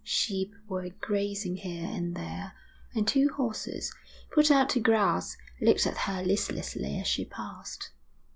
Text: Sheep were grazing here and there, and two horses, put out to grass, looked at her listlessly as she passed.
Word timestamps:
Sheep 0.03 0.55
were 0.67 0.89
grazing 0.99 1.57
here 1.57 1.85
and 1.87 2.15
there, 2.15 2.53
and 2.95 3.07
two 3.07 3.29
horses, 3.35 3.93
put 4.33 4.49
out 4.49 4.67
to 4.69 4.79
grass, 4.79 5.37
looked 5.61 5.85
at 5.85 5.95
her 6.09 6.23
listlessly 6.23 6.99
as 6.99 7.05
she 7.05 7.23
passed. 7.23 7.91